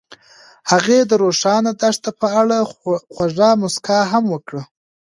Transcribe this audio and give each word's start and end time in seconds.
هغې 0.71 0.99
د 1.09 1.11
روښانه 1.23 1.71
دښته 1.81 2.11
په 2.19 2.27
اړه 2.41 2.57
خوږه 3.13 3.49
موسکا 3.61 3.99
هم 4.11 4.23
وکړه. 4.33 4.61